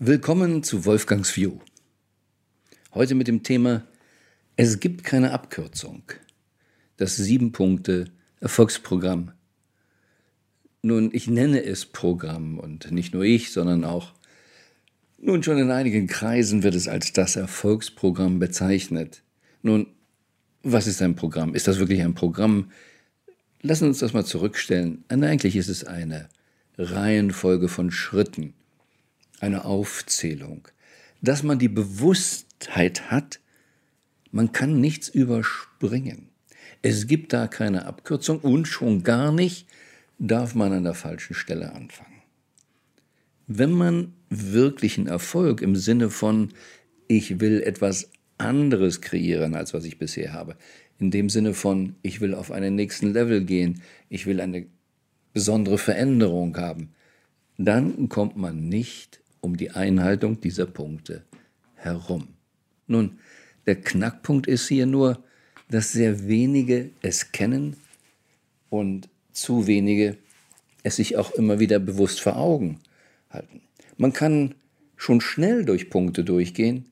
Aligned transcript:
Willkommen 0.00 0.62
zu 0.62 0.84
Wolfgangs 0.84 1.36
View. 1.36 1.58
Heute 2.94 3.16
mit 3.16 3.26
dem 3.26 3.42
Thema 3.42 3.82
Es 4.54 4.78
gibt 4.78 5.02
keine 5.02 5.32
Abkürzung. 5.32 6.04
Das 6.98 7.16
sieben 7.16 7.50
Punkte 7.50 8.04
Erfolgsprogramm. 8.38 9.32
Nun, 10.82 11.10
ich 11.12 11.26
nenne 11.26 11.64
es 11.64 11.84
Programm 11.84 12.60
und 12.60 12.92
nicht 12.92 13.12
nur 13.12 13.24
ich, 13.24 13.50
sondern 13.50 13.82
auch 13.82 14.12
nun 15.18 15.42
schon 15.42 15.58
in 15.58 15.72
einigen 15.72 16.06
Kreisen 16.06 16.62
wird 16.62 16.76
es 16.76 16.86
als 16.86 17.12
das 17.12 17.34
Erfolgsprogramm 17.34 18.38
bezeichnet. 18.38 19.24
Nun, 19.62 19.88
was 20.62 20.86
ist 20.86 21.02
ein 21.02 21.16
Programm? 21.16 21.56
Ist 21.56 21.66
das 21.66 21.80
wirklich 21.80 22.02
ein 22.02 22.14
Programm? 22.14 22.70
Lassen 23.62 23.88
uns 23.88 23.98
das 23.98 24.12
mal 24.12 24.24
zurückstellen. 24.24 25.02
Eigentlich 25.08 25.56
ist 25.56 25.68
es 25.68 25.82
eine 25.82 26.28
Reihenfolge 26.78 27.66
von 27.66 27.90
Schritten 27.90 28.54
eine 29.40 29.64
Aufzählung, 29.64 30.68
dass 31.22 31.42
man 31.42 31.58
die 31.58 31.68
Bewusstheit 31.68 33.10
hat, 33.10 33.40
man 34.30 34.52
kann 34.52 34.80
nichts 34.80 35.08
überspringen. 35.08 36.28
Es 36.82 37.06
gibt 37.06 37.32
da 37.32 37.48
keine 37.48 37.86
Abkürzung 37.86 38.40
und 38.40 38.66
schon 38.66 39.02
gar 39.02 39.32
nicht 39.32 39.66
darf 40.18 40.54
man 40.54 40.72
an 40.72 40.84
der 40.84 40.94
falschen 40.94 41.34
Stelle 41.34 41.72
anfangen. 41.72 42.22
Wenn 43.46 43.72
man 43.72 44.12
wirklichen 44.28 45.06
Erfolg 45.06 45.62
im 45.62 45.76
Sinne 45.76 46.10
von 46.10 46.52
ich 47.08 47.40
will 47.40 47.62
etwas 47.62 48.10
anderes 48.36 49.00
kreieren, 49.00 49.54
als 49.54 49.72
was 49.72 49.84
ich 49.84 49.98
bisher 49.98 50.32
habe, 50.32 50.56
in 50.98 51.10
dem 51.10 51.30
Sinne 51.30 51.54
von 51.54 51.96
ich 52.02 52.20
will 52.20 52.34
auf 52.34 52.50
einen 52.52 52.74
nächsten 52.74 53.12
Level 53.12 53.44
gehen, 53.44 53.82
ich 54.08 54.26
will 54.26 54.40
eine 54.40 54.66
besondere 55.32 55.78
Veränderung 55.78 56.56
haben, 56.56 56.90
dann 57.56 58.08
kommt 58.08 58.36
man 58.36 58.68
nicht 58.68 59.20
um 59.40 59.56
die 59.56 59.70
Einhaltung 59.70 60.40
dieser 60.40 60.66
Punkte 60.66 61.24
herum. 61.74 62.28
Nun, 62.86 63.18
der 63.66 63.76
Knackpunkt 63.76 64.46
ist 64.46 64.68
hier 64.68 64.86
nur, 64.86 65.22
dass 65.70 65.92
sehr 65.92 66.26
wenige 66.26 66.90
es 67.02 67.32
kennen 67.32 67.76
und 68.70 69.08
zu 69.32 69.66
wenige 69.66 70.16
es 70.82 70.96
sich 70.96 71.16
auch 71.16 71.32
immer 71.32 71.60
wieder 71.60 71.78
bewusst 71.78 72.20
vor 72.20 72.36
Augen 72.36 72.80
halten. 73.30 73.60
Man 73.96 74.12
kann 74.12 74.54
schon 74.96 75.20
schnell 75.20 75.64
durch 75.64 75.90
Punkte 75.90 76.24
durchgehen, 76.24 76.86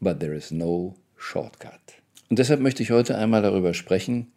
but 0.00 0.20
there 0.20 0.34
is 0.34 0.50
no 0.50 0.94
shortcut. 1.16 1.80
Und 2.30 2.38
deshalb 2.38 2.60
möchte 2.60 2.82
ich 2.82 2.90
heute 2.90 3.18
einmal 3.18 3.42
darüber 3.42 3.74
sprechen, 3.74 4.32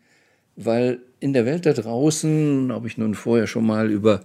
weil 0.55 0.99
in 1.19 1.33
der 1.33 1.45
Welt 1.45 1.65
da 1.65 1.73
draußen, 1.73 2.71
ob 2.71 2.85
ich 2.85 2.97
nun 2.97 3.15
vorher 3.15 3.47
schon 3.47 3.65
mal 3.65 3.89
über 3.89 4.21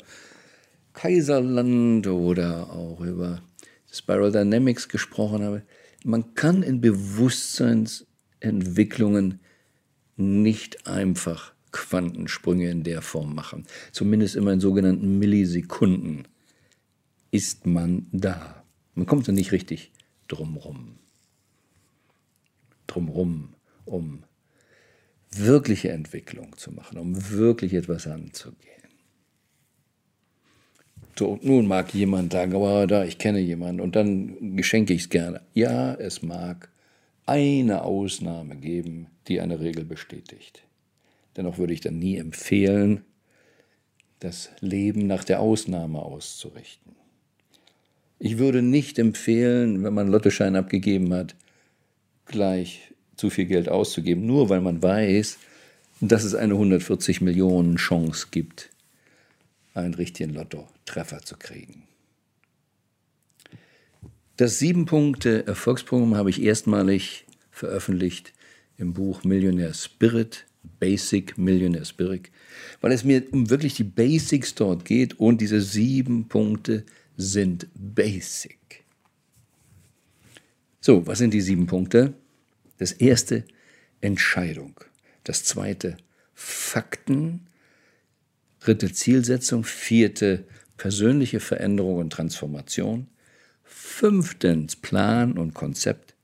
Kaiserland 0.93 2.07
oder 2.07 2.71
auch 2.71 3.01
über 3.01 3.43
Spiral 3.91 4.31
Dynamics 4.33 4.89
gesprochen 4.89 5.43
habe, 5.43 5.63
man 6.05 6.35
kann 6.35 6.63
in 6.63 6.81
Bewusstseinsentwicklungen 6.81 9.41
nicht 10.17 10.87
einfach 10.87 11.53
Quantensprünge 11.73 12.71
in 12.71 12.85
der 12.85 13.03
Form 13.03 13.35
machen. 13.35 13.67
Zumindest 13.93 14.37
immer 14.37 14.53
in 14.53 14.61
sogenannten 14.61 15.19
Millisekunden 15.19 16.29
ist 17.31 17.67
man 17.67 18.07
da. 18.13 18.63
Man 18.95 19.07
kommt 19.07 19.27
da 19.27 19.33
nicht 19.33 19.53
richtig 19.53 19.91
drumrum. 20.29 20.99
Drumrum, 22.87 23.55
um 23.87 24.25
wirkliche 25.31 25.91
Entwicklung 25.91 26.57
zu 26.59 26.73
machen, 26.73 26.99
um 26.99 27.31
wirklich 27.31 27.73
etwas 27.73 28.07
anzugehen. 28.07 28.83
So, 31.19 31.39
nun 31.43 31.67
mag 31.67 31.93
jemand 31.95 32.33
sagen, 32.33 32.55
aber 32.55 32.87
da, 32.87 33.05
ich 33.05 33.19
kenne 33.19 33.39
jemanden 33.39 33.81
und 33.81 33.97
dann 33.97 34.57
geschenke 34.57 34.95
ich 34.95 35.03
es 35.03 35.09
gerne. 35.11 35.43
Ja, 35.53 35.95
es 35.95 36.23
mag 36.23 36.71
eine 37.27 37.83
Ausnahme 37.83 38.57
geben, 38.57 39.07
die 39.29 39.41
eine 39.41 39.61
Regel 39.61 39.85
bestätigt. 39.85 40.63
Dennoch 41.37 41.59
würde 41.59 41.73
ich 41.73 41.81
dann 41.81 41.99
nie 41.99 42.17
empfehlen, 42.17 43.03
das 44.21 44.51
Leben 44.61 45.07
nach 45.07 45.25
der 45.25 45.41
Ausnahme 45.41 46.01
auszurichten. 46.01 46.95
Ich 48.19 48.39
würde 48.39 48.63
nicht 48.63 48.99
empfehlen, 48.99 49.83
wenn 49.83 49.95
man 49.95 50.09
Lottoschein 50.09 50.55
abgegeben 50.57 51.13
hat, 51.13 51.35
gleich 52.27 52.93
zu 53.17 53.31
viel 53.31 53.47
Geld 53.47 53.69
auszugeben, 53.69 54.27
nur 54.27 54.49
weil 54.49 54.61
man 54.61 54.83
weiß, 54.83 55.39
dass 56.01 56.25
es 56.25 56.35
eine 56.35 56.55
140 56.55 57.21
Millionen 57.21 57.77
Chance 57.77 58.29
gibt, 58.31 58.71
einen 59.75 59.95
richtigen 59.95 60.35
Lotto-Treffer 60.35 61.23
zu 61.23 61.37
kriegen. 61.37 61.85
Das 64.37 64.59
Sieben-Punkte-Erfolgsprogramm 64.59 66.17
habe 66.17 66.31
ich 66.31 66.43
erstmalig 66.43 67.27
veröffentlicht 67.51 68.33
im 68.77 68.93
Buch 68.93 69.25
Millionaire 69.25 69.75
Spirit, 69.75 70.47
Basic 70.81 71.37
Millionaire 71.39 71.85
Spirit, 71.85 72.31
weil 72.81 72.93
es 72.93 73.05
mir 73.05 73.25
um 73.33 73.51
wirklich 73.51 73.75
die 73.75 73.85
Basics 73.85 74.55
dort 74.55 74.85
geht 74.85 75.19
und 75.19 75.41
diese 75.41 75.61
sieben 75.61 76.29
Punkte 76.29 76.85
sind 77.17 77.69
Basic. 77.75 78.85
So, 80.81 81.07
was 81.07 81.19
sind 81.19 81.35
die 81.35 81.41
sieben 81.41 81.67
Punkte? 81.67 82.15
Das 82.79 82.93
erste, 82.93 83.45
Entscheidung. 84.01 84.81
Das 85.25 85.45
zweite, 85.45 85.97
Fakten. 86.35 87.47
Dritte 88.65 88.93
Zielsetzung. 88.93 89.65
Vierte 89.65 90.45
persönliche 90.77 91.41
Veränderung 91.41 91.97
und 91.97 92.13
Transformation. 92.13 93.09
Fünftens 93.65 94.77
Plan 94.77 95.37
und 95.37 95.55
Konzept. 95.55 96.15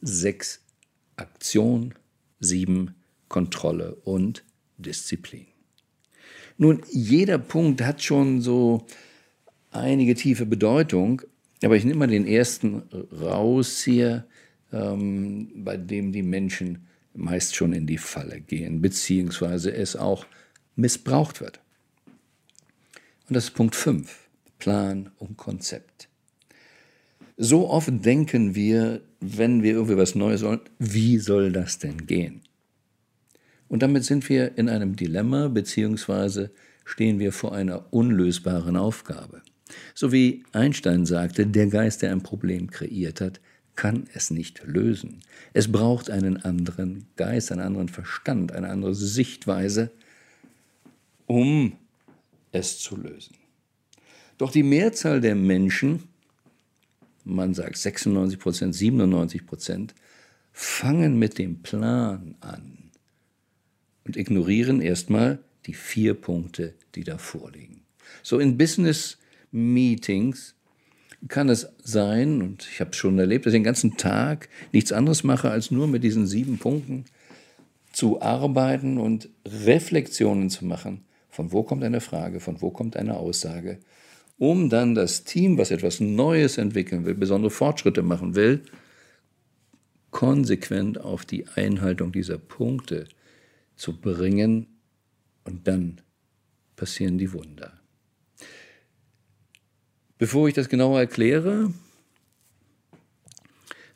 Sechs 0.00 0.60
Aktion. 1.16 1.94
Sieben 2.40 2.94
Kontrolle 3.28 3.94
und 3.96 4.44
Disziplin. 4.78 5.46
Nun, 6.56 6.82
jeder 6.90 7.38
Punkt 7.38 7.82
hat 7.82 8.02
schon 8.02 8.40
so 8.40 8.86
einige 9.70 10.14
tiefe 10.14 10.46
Bedeutung, 10.46 11.22
aber 11.62 11.76
ich 11.76 11.84
nehme 11.84 12.00
mal 12.00 12.06
den 12.06 12.26
ersten 12.26 12.82
raus 13.20 13.82
hier, 13.82 14.26
ähm, 14.72 15.50
bei 15.64 15.76
dem 15.76 16.12
die 16.12 16.22
Menschen 16.22 16.86
meist 17.14 17.56
schon 17.56 17.72
in 17.72 17.86
die 17.86 17.98
Falle 17.98 18.40
gehen, 18.40 18.80
beziehungsweise 18.80 19.72
es 19.72 19.96
auch 19.96 20.26
missbraucht 20.76 21.40
wird. 21.40 21.60
Und 23.28 23.34
das 23.34 23.44
ist 23.44 23.54
Punkt 23.54 23.74
5, 23.74 24.28
Plan 24.58 25.10
und 25.18 25.36
Konzept. 25.36 26.08
So 27.36 27.68
oft 27.68 27.90
denken 28.04 28.54
wir, 28.54 29.00
wenn 29.20 29.62
wir 29.62 29.72
irgendwie 29.72 29.96
was 29.96 30.14
Neues 30.14 30.42
wollen, 30.42 30.60
wie 30.78 31.18
soll 31.18 31.50
das 31.50 31.78
denn 31.78 32.06
gehen? 32.06 32.42
Und 33.68 33.82
damit 33.82 34.04
sind 34.04 34.28
wir 34.28 34.56
in 34.56 34.68
einem 34.68 34.94
Dilemma, 34.94 35.48
beziehungsweise 35.48 36.52
stehen 36.84 37.18
wir 37.18 37.32
vor 37.32 37.54
einer 37.54 37.92
unlösbaren 37.92 38.76
Aufgabe. 38.76 39.42
So 39.94 40.12
wie 40.12 40.44
Einstein 40.52 41.06
sagte, 41.06 41.46
der 41.46 41.66
Geist, 41.66 42.02
der 42.02 42.12
ein 42.12 42.22
Problem 42.22 42.70
kreiert 42.70 43.20
hat, 43.20 43.40
kann 43.74 44.04
es 44.14 44.30
nicht 44.30 44.62
lösen. 44.64 45.20
Es 45.52 45.72
braucht 45.72 46.10
einen 46.10 46.36
anderen 46.36 47.06
Geist, 47.16 47.50
einen 47.50 47.62
anderen 47.62 47.88
Verstand, 47.88 48.52
eine 48.52 48.68
andere 48.68 48.94
Sichtweise, 48.94 49.90
um 51.26 51.76
es 52.52 52.78
zu 52.78 52.96
lösen. 52.96 53.36
Doch 54.38 54.50
die 54.50 54.62
Mehrzahl 54.62 55.20
der 55.20 55.34
Menschen, 55.34 56.04
man 57.24 57.54
sagt 57.54 57.76
96 57.76 58.38
Prozent, 58.38 58.74
97 58.74 59.46
Prozent, 59.46 59.94
fangen 60.52 61.18
mit 61.18 61.38
dem 61.38 61.62
Plan 61.62 62.36
an 62.40 62.90
und 64.04 64.16
ignorieren 64.16 64.80
erstmal 64.80 65.38
die 65.66 65.74
vier 65.74 66.14
Punkte, 66.14 66.74
die 66.94 67.04
da 67.04 67.18
vorliegen. 67.18 67.82
So 68.22 68.38
in 68.38 68.58
Business 68.58 69.18
Meetings 69.50 70.54
kann 71.28 71.48
es 71.48 71.68
sein, 71.82 72.42
und 72.42 72.68
ich 72.70 72.80
habe 72.80 72.90
es 72.90 72.96
schon 72.96 73.18
erlebt, 73.18 73.46
dass 73.46 73.54
ich 73.54 73.58
den 73.58 73.64
ganzen 73.64 73.96
Tag 73.96 74.48
nichts 74.72 74.92
anderes 74.92 75.24
mache, 75.24 75.50
als 75.50 75.70
nur 75.70 75.86
mit 75.86 76.04
diesen 76.04 76.26
sieben 76.26 76.58
Punkten 76.58 77.06
zu 77.92 78.20
arbeiten 78.20 78.98
und 78.98 79.30
Reflexionen 79.46 80.50
zu 80.50 80.66
machen 80.66 81.04
von 81.34 81.50
wo 81.50 81.64
kommt 81.64 81.82
eine 81.82 82.00
Frage, 82.00 82.38
von 82.38 82.62
wo 82.62 82.70
kommt 82.70 82.96
eine 82.96 83.16
Aussage, 83.16 83.80
um 84.38 84.70
dann 84.70 84.94
das 84.94 85.24
Team, 85.24 85.58
was 85.58 85.72
etwas 85.72 85.98
Neues 85.98 86.58
entwickeln 86.58 87.04
will, 87.04 87.14
besondere 87.14 87.50
Fortschritte 87.50 88.02
machen 88.02 88.36
will, 88.36 88.62
konsequent 90.12 91.00
auf 91.00 91.24
die 91.24 91.48
Einhaltung 91.48 92.12
dieser 92.12 92.38
Punkte 92.38 93.08
zu 93.74 94.00
bringen 94.00 94.68
und 95.42 95.66
dann 95.66 96.00
passieren 96.76 97.18
die 97.18 97.32
Wunder. 97.32 97.80
Bevor 100.16 100.46
ich 100.46 100.54
das 100.54 100.68
genauer 100.68 101.00
erkläre, 101.00 101.74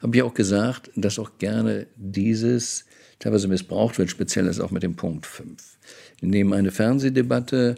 habe 0.01 0.17
ich 0.17 0.23
auch 0.23 0.35
gesagt, 0.35 0.91
dass 0.97 1.21
auch 1.21 1.39
gerne 1.39 1.87
dieses 1.95 2.85
teilweise 3.19 3.49
missbraucht 3.49 3.99
wird, 3.99 4.11
speziell 4.11 4.47
ist 4.47 4.61
auch 4.61 4.71
mit 4.71 4.83
dem 4.83 4.97
Punkt 4.97 5.27
5. 5.27 5.79
Nehmen 6.21 6.53
eine 6.53 6.71
Fernsehdebatte 6.71 7.77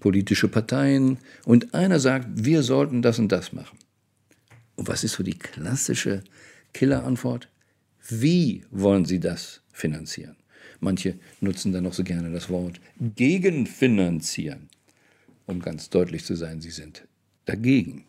politische 0.00 0.48
Parteien 0.48 1.18
und 1.44 1.74
einer 1.74 2.00
sagt, 2.00 2.26
wir 2.44 2.62
sollten 2.62 3.02
das 3.02 3.18
und 3.18 3.30
das 3.30 3.52
machen. 3.52 3.78
Und 4.76 4.88
was 4.88 5.04
ist 5.04 5.14
so 5.14 5.22
die 5.22 5.38
klassische 5.38 6.22
Killerantwort? 6.72 7.48
Wie 8.08 8.64
wollen 8.70 9.04
Sie 9.04 9.20
das 9.20 9.60
finanzieren? 9.72 10.36
Manche 10.80 11.18
nutzen 11.40 11.72
dann 11.72 11.84
noch 11.84 11.92
so 11.92 12.04
gerne 12.04 12.30
das 12.30 12.48
Wort 12.48 12.80
gegenfinanzieren, 13.00 14.68
um 15.46 15.60
ganz 15.60 15.90
deutlich 15.90 16.24
zu 16.24 16.36
sein, 16.36 16.60
sie 16.60 16.70
sind 16.70 17.06
dagegen. 17.46 18.04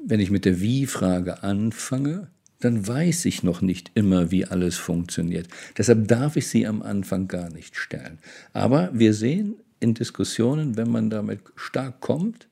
Wenn 0.00 0.20
ich 0.20 0.30
mit 0.30 0.44
der 0.44 0.60
Wie-Frage 0.60 1.42
anfange, 1.42 2.30
dann 2.60 2.86
weiß 2.86 3.24
ich 3.26 3.42
noch 3.42 3.60
nicht 3.60 3.92
immer, 3.94 4.30
wie 4.30 4.44
alles 4.44 4.76
funktioniert. 4.76 5.48
Deshalb 5.76 6.08
darf 6.08 6.36
ich 6.36 6.48
sie 6.48 6.66
am 6.66 6.82
Anfang 6.82 7.28
gar 7.28 7.50
nicht 7.50 7.76
stellen. 7.76 8.18
Aber 8.52 8.90
wir 8.92 9.14
sehen 9.14 9.54
in 9.80 9.94
Diskussionen, 9.94 10.76
wenn 10.76 10.90
man 10.90 11.08
damit 11.08 11.40
stark 11.54 12.00
kommt, 12.00 12.48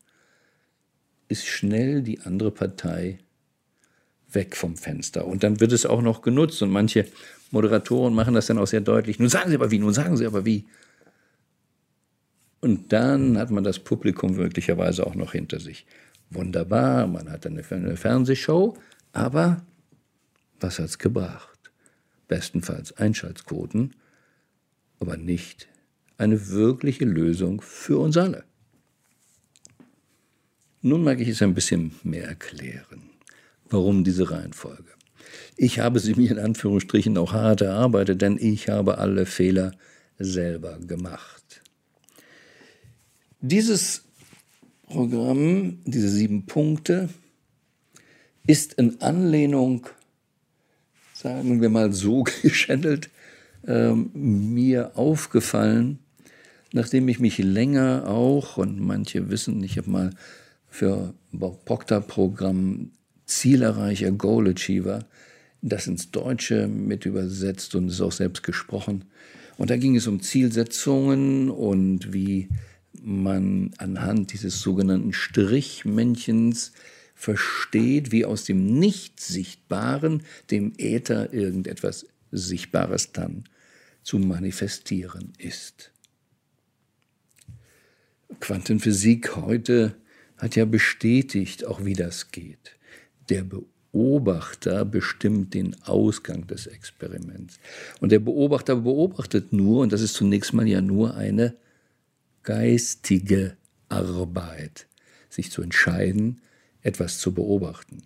ist 1.29 1.47
schnell 1.47 2.03
die 2.03 2.21
andere 2.21 2.53
Partei 2.53 3.19
weg 4.31 4.57
vom 4.57 4.77
Fenster. 4.77 5.27
Und 5.27 5.43
dann 5.43 5.59
wird 5.59 5.73
es 5.73 5.87
auch 5.87 6.03
noch 6.03 6.23
genutzt. 6.23 6.63
Und 6.63 6.71
manche 6.71 7.07
Moderatoren 7.51 8.15
machen 8.15 8.35
das 8.35 8.47
dann 8.47 8.59
auch 8.59 8.67
sehr 8.67 8.81
deutlich. 8.81 9.19
Nun 9.19 9.29
sagen 9.29 9.51
Sie 9.51 9.57
aber 9.57 9.73
wie, 9.73 9.79
nun 9.81 9.93
sagen 9.93 10.17
Sie 10.17 10.27
aber 10.27 10.45
wie. 10.45 10.67
Und 12.61 12.93
dann 12.93 13.39
hat 13.39 13.51
man 13.51 13.65
das 13.65 13.81
Publikum 13.81 14.37
möglicherweise 14.37 15.07
auch 15.07 15.15
noch 15.15 15.33
hinter 15.33 15.59
sich. 15.59 15.85
Wunderbar, 16.31 17.07
man 17.07 17.31
hat 17.31 17.47
eine 17.47 17.63
Fernsehshow, 17.63 18.77
aber 19.13 19.63
was 20.61 20.79
hat 20.79 20.87
es 20.87 20.99
gebracht? 20.99 21.59
Bestenfalls 22.29 22.97
Einschaltquoten, 22.97 23.95
aber 24.99 25.17
nicht 25.17 25.69
eine 26.19 26.49
wirkliche 26.49 27.05
Lösung 27.05 27.61
für 27.61 27.99
uns 27.99 28.17
alle. 28.17 28.45
Nun 30.83 31.03
mag 31.05 31.21
ich 31.21 31.29
es 31.29 31.43
ein 31.43 31.55
bisschen 31.55 31.93
mehr 32.03 32.29
erklären. 32.29 33.11
Warum 33.69 34.05
diese 34.05 34.31
Reihenfolge? 34.31 34.93
Ich 35.57 35.81
habe 35.81 35.99
sie 36.01 36.15
mir 36.15 36.31
in 36.31 36.39
Anführungsstrichen 36.39 37.19
auch 37.19 37.33
hart 37.33 37.61
erarbeitet, 37.61 38.23
denn 38.23 38.39
ich 38.39 38.69
habe 38.69 38.99
alle 38.99 39.27
Fehler 39.27 39.73
selber 40.19 40.79
gemacht. 40.79 41.63
Dieses 43.41 44.05
Programm, 44.87 45.81
diese 45.85 46.09
sieben 46.09 46.47
Punkte, 46.47 47.09
ist 48.47 48.75
in 48.75 49.01
Anlehnung 49.01 49.89
sagen 51.17 51.63
wir 51.63 51.71
mal 51.71 51.93
so 51.93 52.25
geschändelt, 52.43 53.11
ähm, 53.67 54.11
mir 54.15 54.97
aufgefallen, 54.97 55.99
nachdem 56.73 57.09
ich 57.09 57.19
mich 57.19 57.39
länger 57.39 58.05
auch, 58.07 58.59
und 58.59 58.81
manche 58.81 59.31
wissen, 59.31 59.63
ich 59.65 59.79
habe 59.79 59.91
mal 59.91 60.11
für 60.69 61.15
Proctor-Programm 61.65 62.91
Zielerreicher 63.25 64.13
Goal 64.13 64.49
Achiever 64.49 65.07
das 65.63 65.87
ins 65.87 66.11
Deutsche 66.11 66.69
mit 66.69 67.07
übersetzt 67.07 67.75
und 67.75 67.89
ist 67.89 68.01
auch 68.01 68.13
selbst 68.13 68.43
gesprochen. 68.43 69.05
Und 69.57 69.71
da 69.71 69.77
ging 69.79 69.97
es 69.97 70.07
um 70.07 70.21
Zielsetzungen 70.21 71.51
und 71.51 72.13
wie 72.13 72.49
man 73.03 73.73
anhand 73.79 74.33
dieses 74.33 74.61
sogenannten 74.61 75.13
Strichmännchens 75.13 76.73
versteht, 77.17 78.13
wie 78.13 78.25
aus 78.25 78.45
dem 78.45 78.79
Nicht-Sichtbaren, 78.79 80.23
dem 80.51 80.75
Äther, 80.77 81.33
irgendetwas 81.33 82.07
Sichtbares 82.31 83.11
dann 83.13 83.45
zu 84.03 84.19
manifestieren 84.19 85.33
ist. 85.39 85.91
Quantenphysik 88.39 89.35
heute 89.35 89.97
hat 90.37 90.55
ja 90.57 90.67
bestätigt, 90.67 91.65
auch 91.65 91.85
wie 91.85 91.95
das 91.95 92.31
geht. 92.31 92.77
Der 93.31 93.45
Beobachter 93.45 94.85
bestimmt 94.85 95.55
den 95.55 95.75
Ausgang 95.85 96.47
des 96.47 96.67
Experiments. 96.67 97.59
Und 98.01 98.13
der 98.13 98.19
Beobachter 98.19 98.77
beobachtet 98.77 99.55
nur, 99.55 99.81
und 99.81 99.93
das 99.93 100.03
ist 100.03 100.15
zunächst 100.15 100.53
mal 100.53 100.69
ja 100.69 100.83
nur 100.83 101.17
eine 101.17 101.57
geistige 102.43 103.57
Arbeit, 103.89 104.87
sich 105.31 105.51
zu 105.51 105.63
entscheiden, 105.63 106.43
etwas 106.87 107.19
zu 107.19 107.35
beobachten. 107.35 108.03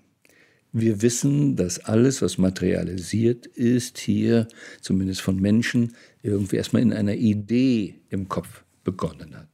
Wir 0.73 1.03
wissen, 1.03 1.56
dass 1.56 1.81
alles, 1.81 2.23
was 2.23 2.38
materialisiert 2.38 3.47
ist, 3.47 3.99
hier, 3.99 4.47
zumindest 4.81 5.21
von 5.21 5.37
Menschen, 5.37 5.94
irgendwie 6.23 6.56
erstmal 6.56 6.82
in 6.82 6.93
einer 6.93 7.15
Idee 7.15 7.97
im 8.09 8.29
Kopf 8.29 8.62
begonnen 8.85 9.37
hat. 9.37 9.49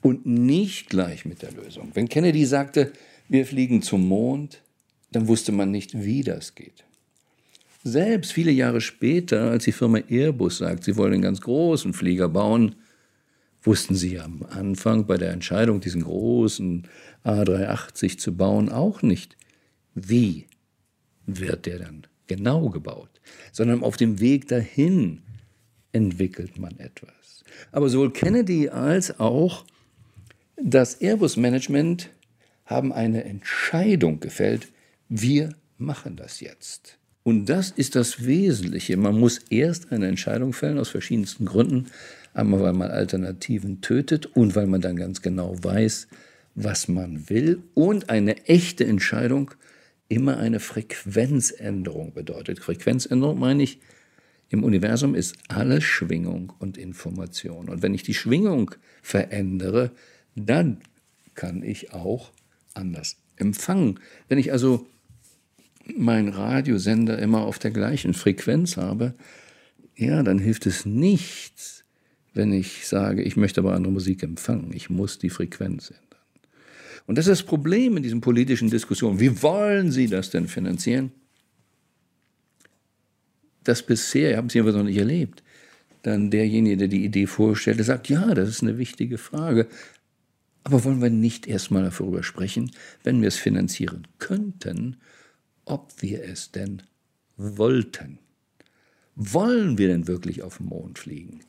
Und 0.00 0.26
nicht 0.26 0.88
gleich 0.88 1.24
mit 1.26 1.42
der 1.42 1.52
Lösung. 1.52 1.90
Wenn 1.94 2.08
Kennedy 2.08 2.44
sagte, 2.46 2.92
wir 3.28 3.46
fliegen 3.46 3.82
zum 3.82 4.08
Mond, 4.08 4.62
dann 5.12 5.28
wusste 5.28 5.52
man 5.52 5.70
nicht, 5.70 6.02
wie 6.02 6.22
das 6.22 6.54
geht. 6.54 6.84
Selbst 7.84 8.32
viele 8.32 8.52
Jahre 8.52 8.80
später, 8.80 9.50
als 9.50 9.64
die 9.64 9.72
Firma 9.72 9.98
Airbus 10.08 10.58
sagt, 10.58 10.84
sie 10.84 10.96
wollen 10.96 11.14
einen 11.14 11.22
ganz 11.22 11.40
großen 11.40 11.92
Flieger 11.92 12.28
bauen, 12.28 12.76
wussten 13.62 13.94
sie 13.94 14.18
am 14.18 14.44
Anfang 14.50 15.06
bei 15.06 15.16
der 15.16 15.30
Entscheidung, 15.30 15.80
diesen 15.80 16.02
großen 16.02 16.88
A380 17.24 18.18
zu 18.18 18.36
bauen, 18.36 18.68
auch 18.68 19.02
nicht, 19.02 19.36
wie 19.94 20.46
wird 21.26 21.66
der 21.66 21.78
dann 21.78 22.06
genau 22.26 22.68
gebaut, 22.70 23.20
sondern 23.52 23.82
auf 23.82 23.96
dem 23.96 24.20
Weg 24.20 24.48
dahin 24.48 25.22
entwickelt 25.92 26.58
man 26.58 26.78
etwas. 26.78 27.44
Aber 27.70 27.88
sowohl 27.88 28.12
Kennedy 28.12 28.68
als 28.68 29.20
auch 29.20 29.64
das 30.56 31.00
Airbus-Management 31.00 32.10
haben 32.64 32.92
eine 32.92 33.24
Entscheidung 33.24 34.20
gefällt, 34.20 34.68
wir 35.08 35.54
machen 35.76 36.16
das 36.16 36.40
jetzt. 36.40 36.98
Und 37.24 37.46
das 37.46 37.70
ist 37.70 37.94
das 37.94 38.24
Wesentliche. 38.24 38.96
Man 38.96 39.18
muss 39.18 39.38
erst 39.50 39.92
eine 39.92 40.08
Entscheidung 40.08 40.52
fällen 40.52 40.78
aus 40.78 40.88
verschiedensten 40.88 41.44
Gründen. 41.44 41.86
Einmal, 42.34 42.60
weil 42.60 42.72
man 42.72 42.90
Alternativen 42.90 43.80
tötet 43.80 44.26
und 44.26 44.56
weil 44.56 44.66
man 44.66 44.80
dann 44.80 44.96
ganz 44.96 45.22
genau 45.22 45.54
weiß, 45.62 46.08
was 46.54 46.88
man 46.88 47.28
will. 47.28 47.62
Und 47.74 48.10
eine 48.10 48.46
echte 48.46 48.84
Entscheidung 48.84 49.52
immer 50.08 50.38
eine 50.38 50.60
Frequenzänderung 50.60 52.12
bedeutet. 52.12 52.60
Frequenzänderung 52.60 53.38
meine 53.38 53.62
ich, 53.62 53.80
im 54.48 54.64
Universum 54.64 55.14
ist 55.14 55.36
alles 55.48 55.82
Schwingung 55.84 56.52
und 56.58 56.76
Information. 56.76 57.70
Und 57.70 57.82
wenn 57.82 57.94
ich 57.94 58.02
die 58.02 58.12
Schwingung 58.12 58.72
verändere, 59.00 59.92
dann 60.34 60.82
kann 61.34 61.62
ich 61.62 61.94
auch 61.94 62.32
anders 62.74 63.16
empfangen. 63.36 63.98
Wenn 64.28 64.36
ich 64.36 64.52
also 64.52 64.86
meinen 65.96 66.28
Radiosender 66.28 67.18
immer 67.18 67.42
auf 67.42 67.58
der 67.58 67.70
gleichen 67.70 68.12
Frequenz 68.12 68.76
habe, 68.76 69.14
ja, 69.96 70.22
dann 70.22 70.38
hilft 70.38 70.66
es 70.66 70.84
nichts, 70.84 71.81
wenn 72.34 72.52
ich 72.52 72.86
sage, 72.86 73.22
ich 73.22 73.36
möchte 73.36 73.60
aber 73.60 73.74
andere 73.74 73.92
Musik 73.92 74.22
empfangen. 74.22 74.72
Ich 74.72 74.90
muss 74.90 75.18
die 75.18 75.30
Frequenz 75.30 75.90
ändern. 75.90 76.06
Und 77.06 77.18
das 77.18 77.26
ist 77.26 77.40
das 77.40 77.46
Problem 77.46 77.96
in 77.96 78.02
diesen 78.02 78.20
politischen 78.20 78.70
Diskussionen. 78.70 79.20
Wie 79.20 79.42
wollen 79.42 79.90
Sie 79.90 80.06
das 80.06 80.30
denn 80.30 80.48
finanzieren? 80.48 81.12
Das 83.64 83.82
bisher, 83.82 84.36
haben 84.36 84.48
Sie 84.48 84.60
aber 84.60 84.72
noch 84.72 84.84
nicht 84.84 84.96
erlebt, 84.96 85.42
dann 86.02 86.30
derjenige, 86.30 86.76
der 86.76 86.88
die 86.88 87.04
Idee 87.04 87.26
vorstellt, 87.26 87.84
sagt, 87.84 88.08
ja, 88.08 88.34
das 88.34 88.48
ist 88.48 88.62
eine 88.62 88.78
wichtige 88.78 89.18
Frage. 89.18 89.68
Aber 90.64 90.84
wollen 90.84 91.02
wir 91.02 91.10
nicht 91.10 91.46
erstmal 91.46 91.82
darüber 91.82 92.22
sprechen, 92.22 92.70
wenn 93.02 93.20
wir 93.20 93.28
es 93.28 93.36
finanzieren 93.36 94.06
könnten, 94.18 94.96
ob 95.64 95.90
wir 96.00 96.24
es 96.24 96.52
denn 96.52 96.82
wollten. 97.36 98.18
Wollen 99.14 99.78
wir 99.78 99.88
denn 99.88 100.06
wirklich 100.06 100.42
auf 100.42 100.58
den 100.58 100.66
Mond 100.66 100.98
fliegen? 100.98 101.40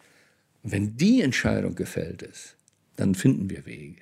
Wenn 0.63 0.97
die 0.97 1.21
Entscheidung 1.21 1.75
gefällt 1.75 2.21
ist, 2.21 2.55
dann 2.95 3.15
finden 3.15 3.49
wir 3.49 3.65
Wege. 3.65 4.01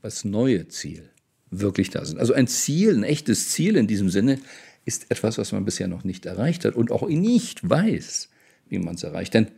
das 0.00 0.24
neue 0.24 0.68
Ziel, 0.68 1.10
wirklich 1.50 1.90
da 1.90 2.04
sind. 2.04 2.18
Also 2.18 2.32
ein 2.32 2.46
Ziel, 2.46 2.94
ein 2.94 3.04
echtes 3.04 3.50
Ziel 3.50 3.76
in 3.76 3.86
diesem 3.86 4.10
Sinne, 4.10 4.38
ist 4.84 5.10
etwas, 5.10 5.38
was 5.38 5.52
man 5.52 5.64
bisher 5.64 5.88
noch 5.88 6.04
nicht 6.04 6.26
erreicht 6.26 6.64
hat 6.64 6.74
und 6.74 6.90
auch 6.90 7.08
nicht 7.08 7.68
weiß, 7.68 8.28
wie 8.68 8.78
man 8.78 8.94
es 8.94 9.02
erreicht. 9.02 9.34
Denn 9.34 9.48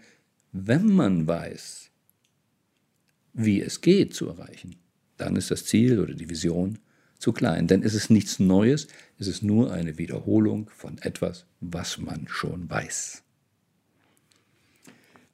wenn 0.52 0.86
man 0.86 1.26
weiß, 1.26 1.90
wie 3.34 3.60
es 3.60 3.80
geht 3.80 4.14
zu 4.14 4.28
erreichen, 4.28 4.76
dann 5.16 5.36
ist 5.36 5.50
das 5.50 5.64
Ziel 5.64 6.00
oder 6.00 6.14
die 6.14 6.30
Vision 6.30 6.78
zu 7.18 7.32
klein. 7.32 7.66
Denn 7.66 7.82
es 7.82 7.94
ist 7.94 8.10
nichts 8.10 8.38
Neues, 8.38 8.88
es 9.18 9.26
ist 9.26 9.42
nur 9.42 9.72
eine 9.72 9.98
Wiederholung 9.98 10.70
von 10.74 10.98
etwas, 10.98 11.46
was 11.60 11.98
man 11.98 12.26
schon 12.28 12.68
weiß. 12.68 13.22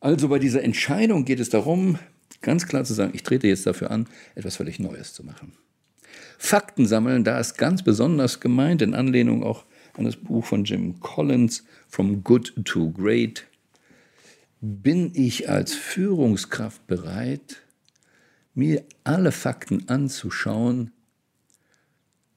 Also 0.00 0.28
bei 0.28 0.38
dieser 0.38 0.62
Entscheidung 0.62 1.24
geht 1.24 1.40
es 1.40 1.48
darum, 1.48 1.98
ganz 2.40 2.66
klar 2.66 2.84
zu 2.84 2.92
sagen, 2.92 3.12
ich 3.14 3.22
trete 3.22 3.46
jetzt 3.46 3.66
dafür 3.66 3.90
an, 3.90 4.08
etwas 4.34 4.56
völlig 4.56 4.78
Neues 4.78 5.12
zu 5.12 5.24
machen. 5.24 5.52
Fakten 6.38 6.86
sammeln, 6.86 7.22
da 7.22 7.38
ist 7.38 7.56
ganz 7.56 7.82
besonders 7.84 8.40
gemeint, 8.40 8.82
in 8.82 8.94
Anlehnung 8.94 9.44
auch 9.44 9.64
an 9.96 10.04
das 10.04 10.16
Buch 10.16 10.44
von 10.44 10.64
Jim 10.64 10.98
Collins, 11.00 11.64
From 11.88 12.24
Good 12.24 12.64
to 12.64 12.90
Great. 12.90 13.46
Bin 14.60 15.12
ich 15.14 15.48
als 15.48 15.74
Führungskraft 15.74 16.86
bereit, 16.86 17.62
mir 18.54 18.84
alle 19.04 19.32
Fakten 19.32 19.88
anzuschauen, 19.88 20.92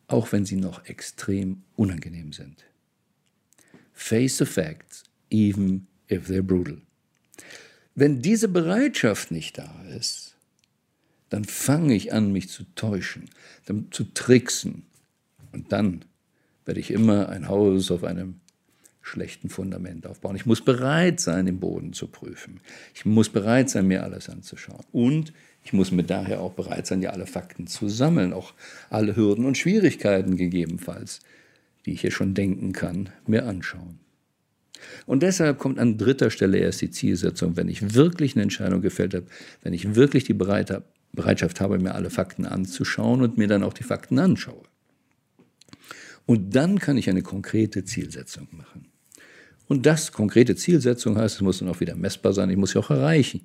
auch 0.07 0.31
wenn 0.31 0.45
sie 0.45 0.55
noch 0.55 0.85
extrem 0.85 1.63
unangenehm 1.75 2.33
sind. 2.33 2.63
Face 3.93 4.38
the 4.38 4.45
facts, 4.45 5.03
even 5.29 5.88
if 6.09 6.29
they're 6.29 6.41
brutal. 6.41 6.81
Wenn 7.95 8.21
diese 8.21 8.50
Bereitschaft 8.50 9.31
nicht 9.31 9.57
da 9.57 9.83
ist, 9.95 10.35
dann 11.29 11.45
fange 11.45 11.95
ich 11.95 12.13
an, 12.13 12.31
mich 12.31 12.50
zu 12.50 12.63
täuschen, 12.75 13.29
zu 13.91 14.03
tricksen. 14.13 14.83
Und 15.53 15.71
dann 15.71 16.05
werde 16.65 16.79
ich 16.79 16.91
immer 16.91 17.29
ein 17.29 17.47
Haus 17.47 17.89
auf 17.91 18.03
einem 18.03 18.41
schlechten 19.01 19.50
Fundament 19.50 20.07
aufbauen. 20.07 20.35
Ich 20.35 20.45
muss 20.45 20.63
bereit 20.63 21.19
sein, 21.19 21.45
den 21.45 21.59
Boden 21.59 21.93
zu 21.93 22.07
prüfen. 22.07 22.59
Ich 22.93 23.05
muss 23.05 23.29
bereit 23.29 23.69
sein, 23.69 23.88
mir 23.88 24.03
alles 24.03 24.29
anzuschauen. 24.29 24.83
Und 24.91 25.31
ich 25.65 25.74
muss 25.74 25.91
mir 25.91 26.03
daher 26.03 26.41
auch 26.41 26.53
bereit 26.53 26.86
sein, 26.86 27.01
ja 27.01 27.10
alle 27.10 27.25
Fakten 27.25 27.65
zu 27.65 27.89
sammeln, 27.89 28.34
auch 28.34 28.53
alle 28.91 29.15
Hürden 29.15 29.45
und 29.45 29.57
Schwierigkeiten 29.57 30.38
gegebenenfalls, 30.38 31.22
die 31.86 31.93
ich 31.93 32.01
hier 32.01 32.12
schon 32.12 32.36
denken 32.36 32.72
kann, 32.72 33.10
mir 33.25 33.48
anschauen. 33.48 33.98
Und 35.07 35.24
deshalb 35.24 35.57
kommt 35.57 35.79
an 35.79 35.98
dritter 35.98 36.29
Stelle 36.29 36.60
erst 36.60 36.81
die 36.81 36.91
Zielsetzung, 36.91 37.57
wenn 37.57 37.67
ich 37.67 37.95
wirklich 37.95 38.36
eine 38.36 38.43
Entscheidung 38.43 38.84
gefällt 38.84 39.15
habe, 39.15 39.25
wenn 39.63 39.74
ich 39.74 39.95
wirklich 39.95 40.24
die 40.24 40.36
Bereitschaft 40.36 41.60
habe, 41.60 41.79
mir 41.79 41.95
alle 41.95 42.12
Fakten 42.12 42.45
anzuschauen 42.45 43.24
und 43.24 43.39
mir 43.39 43.48
dann 43.48 43.63
auch 43.63 43.74
die 43.74 43.84
Fakten 43.84 44.19
anschaue. 44.19 44.62
Und 46.27 46.55
dann 46.55 46.77
kann 46.77 46.98
ich 46.98 47.10
eine 47.10 47.24
konkrete 47.24 47.84
Zielsetzung 47.86 48.48
machen. 48.51 48.86
Und 49.67 49.88
das 49.88 50.12
konkrete 50.12 50.55
Zielsetzung 50.55 51.17
heißt, 51.17 51.38
es 51.38 51.41
muss 51.41 51.57
dann 51.57 51.69
auch 51.69 51.79
wieder 51.79 51.95
messbar 51.95 52.34
sein, 52.34 52.51
ich 52.51 52.57
muss 52.57 52.72
sie 52.72 52.79
auch 52.79 52.91
erreichen 52.91 53.41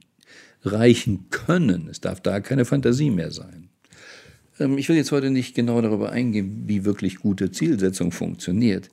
reichen 0.62 1.30
können. 1.30 1.88
Es 1.90 2.00
darf 2.00 2.20
da 2.20 2.40
keine 2.40 2.64
Fantasie 2.64 3.10
mehr 3.10 3.30
sein. 3.30 3.68
Ähm, 4.58 4.78
ich 4.78 4.88
will 4.88 4.96
jetzt 4.96 5.12
heute 5.12 5.30
nicht 5.30 5.54
genau 5.54 5.80
darüber 5.80 6.12
eingehen, 6.12 6.64
wie 6.66 6.84
wirklich 6.84 7.16
gute 7.16 7.50
Zielsetzung 7.50 8.12
funktioniert, 8.12 8.90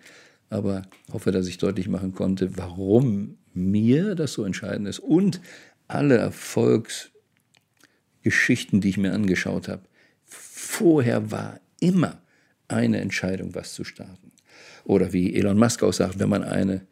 aber 0.49 0.83
hoffe, 1.11 1.31
dass 1.31 1.47
ich 1.47 1.57
deutlich 1.57 1.89
machen 1.89 2.13
konnte, 2.13 2.57
warum 2.57 3.37
mir 3.53 4.15
das 4.15 4.33
so 4.33 4.43
entscheidend 4.43 4.87
ist 4.87 4.99
und 4.99 5.41
alle 5.87 6.17
Erfolgsgeschichten, 6.17 8.81
die 8.81 8.89
ich 8.89 8.97
mir 8.97 9.13
angeschaut 9.13 9.67
habe, 9.67 9.83
vorher 10.25 11.31
war 11.31 11.59
immer 11.79 12.21
eine 12.67 12.99
Entscheidung, 12.99 13.55
was 13.55 13.73
zu 13.73 13.83
starten. 13.83 14.31
Oder 14.83 15.13
wie 15.13 15.35
Elon 15.35 15.57
Musk 15.57 15.83
auch 15.83 15.93
sagt, 15.93 16.19
wenn 16.19 16.29
man 16.29 16.43
eine 16.43 16.85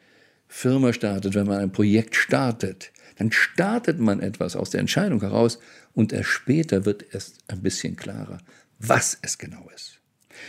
Firma 0.47 0.93
startet, 0.93 1.35
wenn 1.35 1.47
man 1.47 1.59
ein 1.59 1.71
Projekt 1.71 2.15
startet, 2.15 2.91
dann 3.15 3.31
startet 3.31 3.99
man 3.99 4.19
etwas 4.19 4.55
aus 4.55 4.69
der 4.69 4.81
Entscheidung 4.81 5.21
heraus 5.21 5.59
und 5.93 6.13
erst 6.13 6.29
später 6.29 6.85
wird 6.85 7.05
es 7.13 7.33
ein 7.47 7.61
bisschen 7.61 7.95
klarer, 7.95 8.39
was 8.79 9.17
es 9.21 9.37
genau 9.37 9.69
ist. 9.73 9.99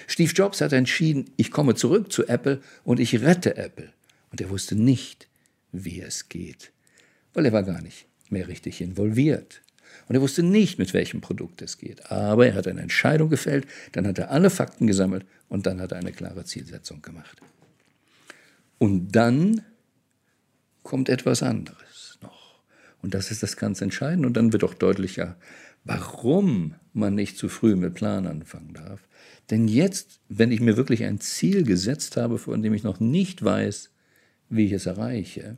Steve 0.06 0.32
Jobs 0.32 0.61
hat 0.61 0.73
entschieden, 0.73 1.30
ich 1.37 1.50
komme 1.50 1.75
zurück 1.75 2.12
zu 2.12 2.26
Apple 2.26 2.61
und 2.85 3.00
ich 3.00 3.23
rette 3.23 3.56
Apple. 3.56 3.92
Und 4.30 4.40
er 4.40 4.50
wusste 4.50 4.75
nicht, 4.75 5.28
wie 5.73 6.00
es 6.00 6.28
geht, 6.28 6.73
weil 7.35 7.46
er 7.46 7.52
war 7.52 7.62
gar 7.62 7.80
nicht 7.80 8.06
mehr 8.28 8.49
richtig 8.49 8.80
involviert. 8.80 9.62
Und 10.08 10.14
er 10.14 10.20
wusste 10.20 10.42
nicht, 10.42 10.78
mit 10.78 10.92
welchem 10.94 11.20
Produkt 11.20 11.62
es 11.62 11.78
geht. 11.78 12.11
Aber 12.11 12.46
er 12.46 12.54
hat 12.54 12.66
eine 12.66 12.82
Entscheidung 12.82 13.30
gefällt, 13.30 13.66
dann 13.92 14.06
hat 14.06 14.18
er 14.18 14.30
alle 14.30 14.50
Fakten 14.50 14.87
gesammelt 14.87 15.25
und 15.49 15.66
dann 15.66 15.80
hat 15.80 15.92
er 15.92 15.99
eine 15.99 16.12
klare 16.12 16.44
Zielsetzung 16.44 17.02
gemacht. 17.02 17.40
Und 18.78 19.12
dann 19.12 19.62
kommt 20.82 21.08
etwas 21.08 21.42
anderes. 21.42 21.86
Und 23.06 23.14
das 23.14 23.30
ist 23.30 23.44
das 23.44 23.56
ganz 23.56 23.80
Entscheidende. 23.82 24.26
Und 24.26 24.36
dann 24.36 24.52
wird 24.52 24.64
auch 24.64 24.75
deutlicher, 24.75 25.36
warum 25.84 26.75
man 26.92 27.14
nicht 27.14 27.38
zu 27.38 27.48
früh 27.48 27.76
mit 27.76 27.94
Plan 27.94 28.26
anfangen 28.26 28.75
darf. 28.75 29.06
Denn 29.48 29.68
jetzt, 29.68 30.18
wenn 30.28 30.50
ich 30.50 30.58
mir 30.60 30.76
wirklich 30.76 31.04
ein 31.04 31.20
Ziel 31.20 31.62
gesetzt 31.62 32.16
habe, 32.16 32.36
von 32.36 32.62
dem 32.62 32.75
ich 32.75 32.82
noch 32.82 32.98
nicht 32.98 33.44
weiß, 33.44 33.90
wie 34.48 34.66
ich 34.66 34.72
es 34.72 34.86
erreiche, 34.86 35.56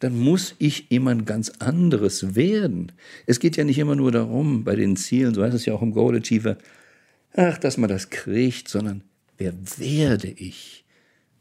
dann 0.00 0.18
muss 0.18 0.54
ich 0.58 0.90
jemand 0.90 1.24
ganz 1.24 1.48
anderes 1.60 2.36
werden. 2.36 2.92
Es 3.24 3.40
geht 3.40 3.56
ja 3.56 3.64
nicht 3.64 3.78
immer 3.78 3.96
nur 3.96 4.12
darum, 4.12 4.64
bei 4.64 4.76
den 4.76 4.96
Zielen, 4.96 5.32
so 5.32 5.42
heißt 5.42 5.56
es 5.56 5.64
ja 5.64 5.72
auch 5.72 5.80
im 5.80 5.92
Goal 5.92 6.14
Achiever, 6.14 6.58
ach, 7.32 7.56
dass 7.56 7.78
man 7.78 7.88
das 7.88 8.10
kriegt, 8.10 8.68
sondern 8.68 9.02
wer 9.38 9.54
werde 9.78 10.28
ich, 10.28 10.84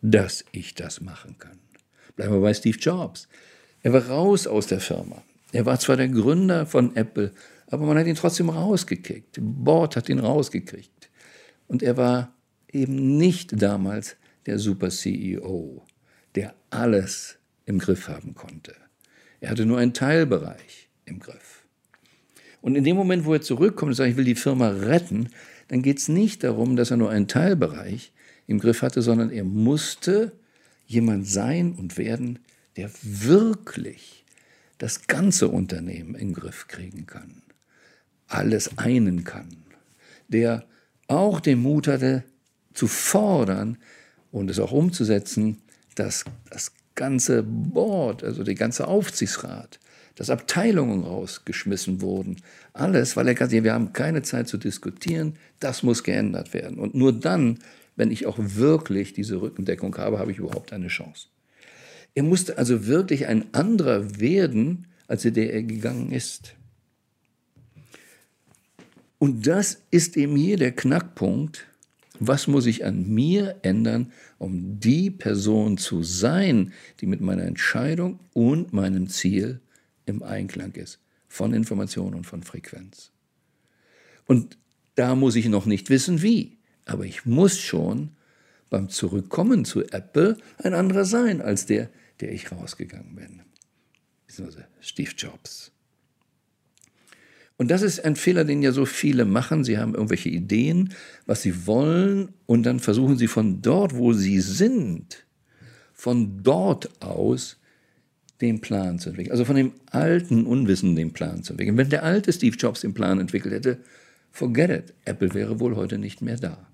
dass 0.02 0.46
ich 0.54 0.76
das 0.76 1.02
machen 1.02 1.38
kann? 1.40 1.60
Bleiben 2.16 2.36
wir 2.36 2.40
bei 2.40 2.54
Steve 2.54 2.78
Jobs. 2.78 3.28
Er 3.88 3.94
war 3.94 4.06
raus 4.10 4.48
aus 4.48 4.68
der 4.68 4.82
Firma. 4.82 5.24
Er 5.54 5.66
war 5.66 5.80
zwar 5.80 5.96
der 5.96 6.10
Gründer 6.10 6.66
von 6.66 6.94
Apple, 6.98 7.32
aber 7.68 7.86
man 7.86 7.98
hat 7.98 8.06
ihn 8.06 8.16
trotzdem 8.16 8.50
rausgekickt. 8.50 9.40
Board 9.40 9.96
hat 9.96 10.10
ihn 10.10 10.20
rausgekriegt. 10.20 11.10
Und 11.70 11.82
er 11.82 11.96
war 11.96 12.36
eben 12.70 13.16
nicht 13.16 13.62
damals 13.62 14.18
der 14.46 14.60
Super 14.60 14.90
CEO, 14.90 15.84
der 16.36 16.54
alles 16.70 17.38
im 17.64 17.80
Griff 17.80 18.10
haben 18.10 18.36
konnte. 18.36 18.76
Er 19.40 19.52
hatte 19.52 19.66
nur 19.66 19.78
einen 19.78 19.94
Teilbereich 19.94 20.90
im 21.06 21.20
Griff. 21.20 21.66
Und 22.60 22.76
in 22.76 22.84
dem 22.84 22.98
Moment, 22.98 23.24
wo 23.24 23.36
er 23.36 23.42
zurückkommt 23.42 23.92
und 23.92 23.96
sagt, 23.96 24.10
ich 24.10 24.18
will 24.18 24.26
die 24.26 24.36
Firma 24.36 24.68
retten, 24.68 25.30
dann 25.70 25.82
geht 25.82 26.00
es 26.00 26.10
nicht 26.10 26.44
darum, 26.44 26.76
dass 26.76 26.92
er 26.92 26.98
nur 26.98 27.10
einen 27.10 27.30
Teilbereich 27.30 28.12
im 28.48 28.60
Griff 28.60 28.82
hatte, 28.82 29.02
sondern 29.02 29.30
er 29.30 29.46
musste 29.46 30.34
jemand 30.88 31.26
sein 31.26 31.72
und 31.72 31.98
werden, 31.98 32.40
der 32.78 32.90
wirklich 33.02 34.26
das 34.78 35.08
ganze 35.08 35.48
Unternehmen 35.48 36.16
in 36.16 36.30
den 36.30 36.34
Griff 36.34 36.68
kriegen 36.68 37.08
kann, 37.08 37.42
alles 38.28 38.78
einen 38.78 39.24
kann, 39.24 39.50
der 40.28 40.66
auch 41.08 41.40
den 41.40 41.60
Mut 41.60 41.88
hatte 41.88 42.24
zu 42.74 42.88
fordern 42.88 43.78
und 44.32 44.50
es 44.50 44.60
auch 44.60 44.72
umzusetzen, 44.72 45.58
dass 45.96 46.26
das 46.50 46.72
ganze 46.96 47.44
Board, 47.44 48.24
also 48.24 48.44
der 48.44 48.56
ganze 48.56 48.88
Aufsichtsrat, 48.88 49.80
dass 50.16 50.30
Abteilungen 50.30 51.04
rausgeschmissen 51.04 52.02
wurden. 52.02 52.38
Alles, 52.74 53.16
weil 53.16 53.28
er 53.28 53.36
gesagt 53.36 53.52
wir 53.52 53.74
haben 53.74 53.94
keine 53.94 54.22
Zeit 54.24 54.48
zu 54.48 54.58
diskutieren, 54.58 55.38
das 55.60 55.84
muss 55.84 56.04
geändert 56.04 56.54
werden. 56.54 56.78
Und 56.78 56.96
nur 56.96 57.14
dann 57.14 57.60
wenn 57.98 58.12
ich 58.12 58.28
auch 58.28 58.38
wirklich 58.40 59.12
diese 59.12 59.42
Rückendeckung 59.42 59.98
habe, 59.98 60.20
habe 60.20 60.32
ich 60.32 60.38
überhaupt 60.38 60.72
eine 60.72 60.88
Chance. 60.88 61.28
Er 62.18 62.24
musste 62.24 62.58
also 62.58 62.88
wirklich 62.88 63.28
ein 63.28 63.54
anderer 63.54 64.20
werden, 64.20 64.88
als 65.06 65.22
der 65.22 65.54
er 65.54 65.62
gegangen 65.62 66.12
ist. 66.12 66.56
Und 69.20 69.46
das 69.46 69.84
ist 69.92 70.18
eben 70.18 70.36
hier 70.36 70.58
der 70.58 70.72
Knackpunkt. 70.72 71.68
Was 72.20 72.48
muss 72.48 72.66
ich 72.66 72.84
an 72.86 73.08
mir 73.08 73.60
ändern, 73.62 74.12
um 74.40 74.80
die 74.80 75.12
Person 75.12 75.78
zu 75.78 76.02
sein, 76.02 76.74
die 77.02 77.06
mit 77.06 77.22
meiner 77.22 77.44
Entscheidung 77.44 78.20
und 78.34 78.74
meinem 78.74 79.10
Ziel 79.10 79.62
im 80.08 80.24
Einklang 80.24 80.72
ist, 80.72 80.98
von 81.28 81.54
Information 81.54 82.16
und 82.16 82.26
von 82.26 82.42
Frequenz. 82.42 83.12
Und 84.26 84.58
da 84.96 85.14
muss 85.14 85.36
ich 85.36 85.50
noch 85.50 85.68
nicht 85.68 85.92
wissen, 85.92 86.24
wie, 86.24 86.58
aber 86.84 87.06
ich 87.06 87.28
muss 87.28 87.60
schon 87.60 88.10
beim 88.72 88.90
Zurückkommen 88.90 89.66
zu 89.66 89.84
Apple 89.84 90.36
ein 90.58 90.74
anderer 90.74 91.06
sein 91.06 91.42
als 91.42 91.68
der, 91.68 91.92
der 92.20 92.32
ich 92.32 92.52
rausgegangen 92.52 93.16
bin. 93.16 93.42
Steve 94.82 95.12
Jobs. 95.18 95.72
Und 97.58 97.72
das 97.72 97.82
ist 97.82 98.06
ein 98.06 98.16
Fehler, 98.16 98.46
den 98.46 98.62
ja 98.62 98.72
so 98.72 98.86
viele 98.86 99.26
machen. 99.26 99.64
Sie 99.64 99.80
haben 99.80 99.96
irgendwelche 99.96 100.30
Ideen, 100.30 100.94
was 101.26 101.42
sie 101.42 101.66
wollen, 101.66 102.30
und 102.46 102.64
dann 102.64 102.80
versuchen 102.80 103.18
sie 103.18 103.28
von 103.28 103.62
dort, 103.62 103.96
wo 103.96 104.14
sie 104.14 104.40
sind, 104.40 105.26
von 105.94 106.44
dort 106.44 107.02
aus 107.02 107.58
den 108.42 108.62
Plan 108.62 109.00
zu 109.00 109.10
entwickeln. 109.10 109.32
Also 109.32 109.46
von 109.46 109.56
dem 109.56 109.72
alten 109.90 110.46
Unwissen 110.46 110.96
den 110.96 111.14
Plan 111.14 111.42
zu 111.42 111.54
entwickeln. 111.54 111.78
Wenn 111.78 111.90
der 111.90 112.04
alte 112.04 112.32
Steve 112.32 112.56
Jobs 112.56 112.82
den 112.82 112.94
Plan 112.94 113.20
entwickelt 113.20 113.54
hätte, 113.54 113.80
forget 114.32 114.70
it, 114.70 114.94
Apple 115.06 115.34
wäre 115.34 115.60
wohl 115.60 115.76
heute 115.76 115.98
nicht 115.98 116.22
mehr 116.22 116.38
da. 116.38 116.68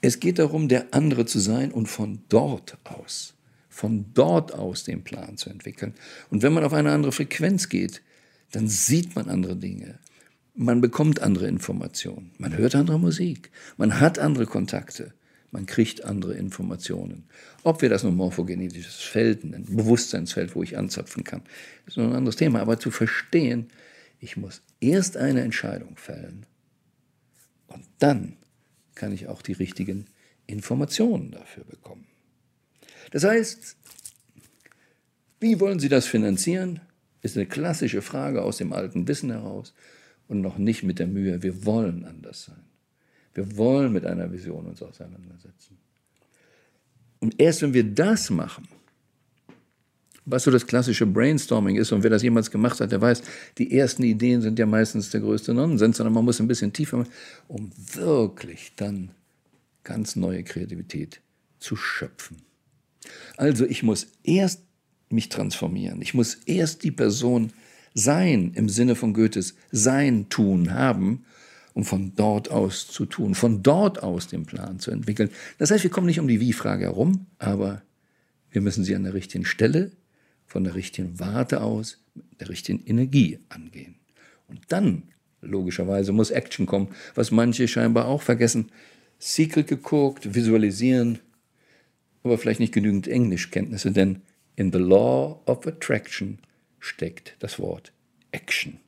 Es 0.00 0.20
geht 0.20 0.38
darum, 0.38 0.68
der 0.68 0.94
andere 0.94 1.26
zu 1.26 1.40
sein 1.40 1.72
und 1.72 1.86
von 1.86 2.22
dort 2.28 2.78
aus, 2.84 3.34
von 3.80 4.12
dort 4.12 4.52
aus 4.52 4.84
den 4.84 5.04
Plan 5.04 5.38
zu 5.38 5.48
entwickeln. 5.48 5.94
Und 6.28 6.42
wenn 6.42 6.52
man 6.52 6.64
auf 6.64 6.74
eine 6.74 6.92
andere 6.92 7.12
Frequenz 7.12 7.70
geht, 7.70 8.02
dann 8.52 8.68
sieht 8.68 9.16
man 9.16 9.30
andere 9.30 9.56
Dinge. 9.56 9.98
Man 10.54 10.82
bekommt 10.82 11.22
andere 11.22 11.48
Informationen. 11.48 12.32
Man 12.36 12.58
hört 12.58 12.74
andere 12.74 12.98
Musik. 12.98 13.50
Man 13.78 13.98
hat 13.98 14.18
andere 14.18 14.44
Kontakte. 14.44 15.14
Man 15.50 15.64
kriegt 15.64 16.04
andere 16.04 16.34
Informationen. 16.34 17.24
Ob 17.62 17.80
wir 17.80 17.88
das 17.88 18.04
nun 18.04 18.16
morphogenetisches 18.16 18.96
Feld 18.96 19.44
nennen, 19.44 19.64
Bewusstseinsfeld, 19.74 20.54
wo 20.54 20.62
ich 20.62 20.76
anzapfen 20.76 21.24
kann, 21.24 21.40
ist 21.86 21.96
noch 21.96 22.04
ein 22.04 22.12
anderes 22.12 22.36
Thema. 22.36 22.60
Aber 22.60 22.78
zu 22.78 22.90
verstehen, 22.90 23.68
ich 24.18 24.36
muss 24.36 24.60
erst 24.80 25.16
eine 25.16 25.40
Entscheidung 25.40 25.96
fällen 25.96 26.44
und 27.68 27.84
dann 27.98 28.36
kann 28.94 29.12
ich 29.12 29.26
auch 29.28 29.40
die 29.40 29.52
richtigen 29.52 30.04
Informationen 30.46 31.30
dafür 31.30 31.64
bekommen. 31.64 32.09
Das 33.10 33.24
heißt, 33.24 33.76
wie 35.40 35.58
wollen 35.60 35.80
Sie 35.80 35.88
das 35.88 36.06
finanzieren? 36.06 36.80
Ist 37.22 37.36
eine 37.36 37.46
klassische 37.46 38.02
Frage 38.02 38.42
aus 38.42 38.58
dem 38.58 38.72
alten 38.72 39.08
Wissen 39.08 39.30
heraus 39.30 39.74
und 40.28 40.40
noch 40.40 40.58
nicht 40.58 40.82
mit 40.82 40.98
der 40.98 41.06
Mühe, 41.06 41.42
wir 41.42 41.64
wollen 41.66 42.04
anders 42.04 42.44
sein. 42.44 42.62
Wir 43.34 43.56
wollen 43.56 43.92
mit 43.92 44.06
einer 44.06 44.32
Vision 44.32 44.66
uns 44.66 44.82
auseinandersetzen. 44.82 45.78
Und 47.20 47.40
erst 47.40 47.62
wenn 47.62 47.74
wir 47.74 47.84
das 47.84 48.30
machen, 48.30 48.68
was 50.24 50.44
so 50.44 50.50
das 50.50 50.66
klassische 50.66 51.06
Brainstorming 51.06 51.76
ist, 51.76 51.92
und 51.92 52.02
wer 52.02 52.10
das 52.10 52.22
jemals 52.22 52.50
gemacht 52.50 52.80
hat, 52.80 52.92
der 52.92 53.00
weiß, 53.00 53.22
die 53.58 53.76
ersten 53.76 54.02
Ideen 54.02 54.42
sind 54.42 54.58
ja 54.58 54.66
meistens 54.66 55.10
der 55.10 55.20
größte 55.20 55.54
Nonsens, 55.54 55.96
sondern 55.96 56.14
man 56.14 56.24
muss 56.24 56.40
ein 56.40 56.48
bisschen 56.48 56.72
tiefer, 56.72 56.98
machen, 56.98 57.12
um 57.48 57.70
wirklich 57.94 58.72
dann 58.76 59.10
ganz 59.82 60.16
neue 60.16 60.44
Kreativität 60.44 61.20
zu 61.58 61.76
schöpfen. 61.76 62.42
Also 63.36 63.66
ich 63.66 63.82
muss 63.82 64.08
erst 64.22 64.62
mich 65.08 65.28
transformieren. 65.28 66.02
Ich 66.02 66.14
muss 66.14 66.34
erst 66.46 66.84
die 66.84 66.90
Person 66.90 67.52
sein, 67.94 68.52
im 68.54 68.68
Sinne 68.68 68.94
von 68.94 69.14
Goethes 69.14 69.54
Sein, 69.72 70.28
Tun, 70.28 70.72
Haben, 70.72 71.24
um 71.74 71.84
von 71.84 72.14
dort 72.14 72.50
aus 72.50 72.88
zu 72.88 73.06
tun, 73.06 73.34
von 73.34 73.62
dort 73.62 74.02
aus 74.02 74.28
den 74.28 74.46
Plan 74.46 74.78
zu 74.78 74.90
entwickeln. 74.90 75.30
Das 75.58 75.70
heißt, 75.70 75.82
wir 75.82 75.90
kommen 75.90 76.06
nicht 76.06 76.20
um 76.20 76.28
die 76.28 76.40
Wie-Frage 76.40 76.84
herum, 76.84 77.26
aber 77.38 77.82
wir 78.50 78.60
müssen 78.60 78.84
sie 78.84 78.94
an 78.94 79.04
der 79.04 79.14
richtigen 79.14 79.44
Stelle, 79.44 79.92
von 80.46 80.64
der 80.64 80.74
richtigen 80.74 81.20
Warte 81.20 81.62
aus, 81.62 82.02
mit 82.14 82.40
der 82.40 82.48
richtigen 82.48 82.84
Energie 82.84 83.38
angehen. 83.48 83.96
Und 84.48 84.60
dann, 84.68 85.04
logischerweise, 85.40 86.12
muss 86.12 86.32
Action 86.32 86.66
kommen, 86.66 86.88
was 87.14 87.30
manche 87.30 87.68
scheinbar 87.68 88.06
auch 88.06 88.22
vergessen. 88.22 88.70
Secret 89.18 89.68
geguckt, 89.68 90.34
visualisieren, 90.34 91.20
aber 92.22 92.38
vielleicht 92.38 92.60
nicht 92.60 92.74
genügend 92.74 93.08
Englischkenntnisse, 93.08 93.92
denn 93.92 94.22
in 94.56 94.72
the 94.72 94.78
law 94.78 95.40
of 95.46 95.66
attraction 95.66 96.38
steckt 96.78 97.36
das 97.40 97.58
Wort 97.58 97.92
Action. 98.32 98.78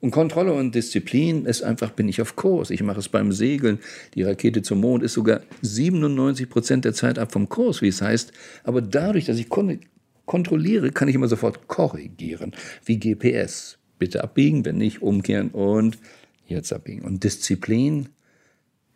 Und 0.00 0.10
Kontrolle 0.10 0.52
und 0.52 0.74
Disziplin 0.74 1.46
ist 1.46 1.62
einfach, 1.62 1.90
bin 1.90 2.08
ich 2.08 2.20
auf 2.20 2.36
Kurs. 2.36 2.70
Ich 2.70 2.82
mache 2.82 3.00
es 3.00 3.08
beim 3.08 3.32
Segeln. 3.32 3.78
Die 4.14 4.22
Rakete 4.22 4.62
zum 4.62 4.80
Mond 4.80 5.02
ist 5.02 5.14
sogar 5.14 5.40
97 5.62 6.48
Prozent 6.48 6.84
der 6.84 6.92
Zeit 6.92 7.18
ab 7.18 7.32
vom 7.32 7.48
Kurs, 7.48 7.80
wie 7.80 7.88
es 7.88 8.02
heißt. 8.02 8.32
Aber 8.62 8.82
dadurch, 8.82 9.24
dass 9.24 9.38
ich 9.38 9.48
kon 9.48 9.80
kontrolliere, 10.26 10.90
kann 10.90 11.08
ich 11.08 11.14
immer 11.14 11.28
sofort 11.28 11.68
korrigieren. 11.68 12.52
Wie 12.84 12.98
GPS. 12.98 13.78
Bitte 13.98 14.22
abbiegen, 14.22 14.64
wenn 14.64 14.76
nicht, 14.76 15.00
umkehren 15.00 15.50
und 15.50 15.98
jetzt 16.46 16.72
abbiegen. 16.72 17.02
Und 17.02 17.24
Disziplin, 17.24 18.10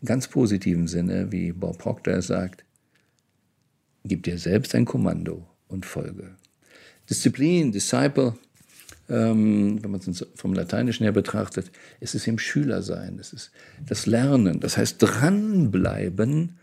ganz 0.05 0.29
positiven 0.29 0.87
Sinne, 0.87 1.33
wie 1.33 1.53
Bob 1.53 1.79
Proctor 1.79 2.21
sagt, 2.21 2.65
Gib 4.05 4.23
dir 4.23 4.39
selbst 4.39 4.75
ein 4.75 4.85
Kommando 4.85 5.47
und 5.69 5.87
folge. 5.87 6.37
Disziplin, 7.09 7.73
Disciple, 7.73 8.35
ähm, 9.09 9.83
wenn 9.83 9.91
man 9.91 10.01
es 10.01 10.27
vom 10.37 10.55
Lateinischen 10.55 11.05
her 11.05 11.13
betrachtet, 11.13 11.71
ist 11.99 12.15
es 12.15 12.27
im 12.27 12.39
Schülersein, 12.39 13.19
es 13.19 13.33
ist 13.33 13.51
das 13.85 14.07
Lernen, 14.07 14.61
das 14.61 14.77
heißt 14.77 14.97
dranbleiben, 14.99 16.57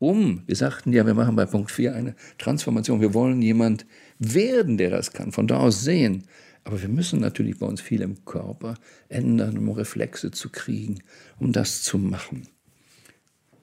um, 0.00 0.42
wir 0.46 0.56
sagten 0.56 0.92
ja, 0.92 1.06
wir 1.06 1.14
machen 1.14 1.34
bei 1.34 1.46
Punkt 1.46 1.70
4 1.70 1.94
eine 1.94 2.14
Transformation, 2.38 3.00
wir 3.00 3.14
wollen 3.14 3.42
jemand 3.42 3.86
werden, 4.18 4.78
der 4.78 4.90
das 4.90 5.12
kann, 5.12 5.32
von 5.32 5.46
da 5.48 5.58
aus 5.58 5.82
sehen. 5.82 6.24
Aber 6.62 6.80
wir 6.80 6.88
müssen 6.88 7.20
natürlich 7.20 7.58
bei 7.58 7.66
uns 7.66 7.80
viel 7.80 8.02
im 8.02 8.24
Körper 8.24 8.74
ändern, 9.08 9.58
um 9.58 9.70
Reflexe 9.70 10.30
zu 10.30 10.50
kriegen, 10.50 11.02
um 11.38 11.52
das 11.52 11.82
zu 11.82 11.98
machen, 11.98 12.46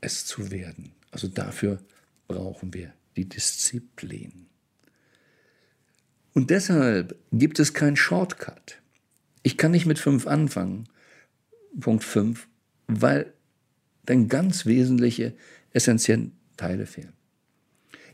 es 0.01 0.25
zu 0.25 0.51
werden. 0.51 0.91
Also 1.11 1.27
dafür 1.27 1.79
brauchen 2.27 2.73
wir 2.73 2.93
die 3.15 3.27
Disziplin. 3.27 4.47
Und 6.33 6.49
deshalb 6.49 7.15
gibt 7.31 7.59
es 7.59 7.73
keinen 7.73 7.95
Shortcut. 7.95 8.81
Ich 9.43 9.57
kann 9.57 9.71
nicht 9.71 9.85
mit 9.85 9.99
fünf 9.99 10.27
anfangen, 10.27 10.89
Punkt 11.79 12.03
fünf, 12.03 12.47
weil 12.87 13.33
dann 14.05 14.27
ganz 14.27 14.65
wesentliche, 14.65 15.33
essentielle 15.71 16.31
Teile 16.57 16.85
fehlen. 16.85 17.13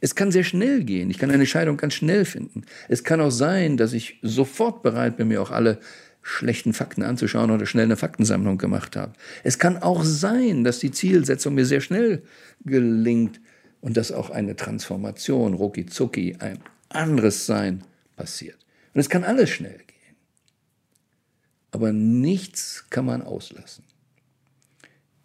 Es 0.02 0.16
kann 0.16 0.32
sehr 0.32 0.44
schnell 0.44 0.84
gehen. 0.84 1.10
Ich 1.10 1.20
kann 1.20 1.30
eine 1.30 1.46
Scheidung 1.46 1.78
ganz 1.78 1.94
schnell 1.94 2.26
finden. 2.26 2.64
Es 2.90 3.04
kann 3.04 3.22
auch 3.22 3.30
sein, 3.30 3.78
dass 3.78 3.94
ich 3.94 4.20
sofort 4.24 4.82
bereit 4.82 5.18
bin, 5.18 5.28
mir 5.28 5.42
auch 5.42 5.52
alle 5.52 5.80
schlechten 6.24 6.74
Fakten 6.74 7.04
anzuschauen 7.04 7.52
oder 7.52 7.66
schnell 7.66 7.86
eine 7.86 7.98
Faktensammlung 7.98 8.58
gemacht 8.58 8.96
habe. 8.96 9.14
Es 9.44 9.60
kann 9.60 9.78
auch 9.78 10.04
sein, 10.04 10.64
dass 10.64 10.80
die 10.80 10.92
Zielsetzung 10.92 11.56
mir 11.56 11.66
sehr 11.66 11.82
schnell 11.82 12.24
gelingt 12.64 13.40
und 13.82 13.98
dass 13.98 14.12
auch 14.12 14.30
eine 14.30 14.56
Transformation, 14.56 15.54
rucki 15.54 15.86
zucki, 15.86 16.38
ein 16.40 16.60
anderes 16.90 17.46
Sein 17.46 17.84
passiert. 18.16 18.58
Und 18.94 19.02
es 19.02 19.10
kann 19.10 19.24
alles 19.24 19.50
schnell 19.50 19.78
gehen. 19.78 20.16
Aber 21.72 21.92
nichts 21.92 22.86
kann 22.90 23.06
man 23.06 23.22
auslassen. 23.22 23.84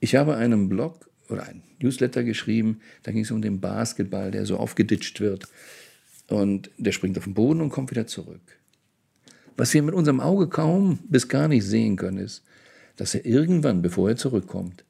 Ich 0.00 0.14
habe 0.14 0.36
einen 0.36 0.68
Blog 0.68 1.10
oder 1.28 1.44
einen 1.44 1.62
Newsletter 1.80 2.22
geschrieben, 2.24 2.80
da 3.02 3.12
ging 3.12 3.22
es 3.22 3.30
um 3.30 3.42
den 3.42 3.60
Basketball, 3.60 4.30
der 4.30 4.46
so 4.46 4.56
aufgeditscht 4.56 5.20
wird 5.20 5.48
und 6.28 6.70
der 6.78 6.92
springt 6.92 7.18
auf 7.18 7.24
den 7.24 7.34
Boden 7.34 7.60
und 7.60 7.70
kommt 7.70 7.90
wieder 7.90 8.06
zurück. 8.06 8.58
Was 9.56 9.72
wir 9.74 9.82
mit 9.82 9.94
unserem 9.94 10.20
Auge 10.20 10.48
kaum 10.48 10.98
bis 11.08 11.28
gar 11.28 11.48
nicht 11.48 11.64
sehen 11.64 11.96
können, 11.96 12.18
ist, 12.18 12.44
dass 12.96 13.14
er 13.14 13.24
irgendwann, 13.24 13.82
bevor 13.82 14.08
er 14.08 14.16
zurückkommt, 14.16 14.84